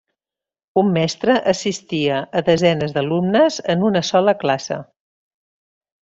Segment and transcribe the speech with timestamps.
[0.81, 4.79] Un mestre assistia a desenes d'alumnes en una sola classe.